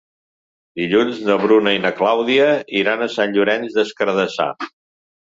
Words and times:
Dilluns 0.79 1.19
na 1.27 1.35
Bruna 1.43 1.75
i 1.77 1.83
na 1.85 1.93
Clàudia 2.01 2.49
iran 2.83 3.07
a 3.07 3.13
Sant 3.19 3.39
Llorenç 3.39 3.81
des 3.81 3.97
Cardassar. 4.03 4.53